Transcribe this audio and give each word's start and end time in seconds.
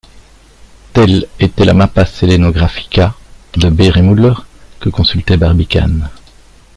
Telle 0.93 1.27
était 1.39 1.63
la 1.63 1.75
Mappa 1.75 2.05
selenographica 2.07 3.13
de 3.53 3.69
Beer 3.69 3.97
et 3.97 4.01
Mœdler 4.01 4.33
que 4.79 4.89
consultait 4.89 5.37
Barbicane. 5.37 6.09